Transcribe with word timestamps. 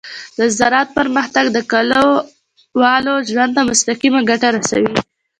د 0.37 0.39
زراعت 0.57 0.89
پرمختګ 0.99 1.45
د 1.51 1.57
کليوالو 1.71 3.13
ژوند 3.29 3.51
ته 3.55 3.61
مستقیمه 3.69 4.19
ګټه 4.29 4.47
رسوي. 4.55 4.91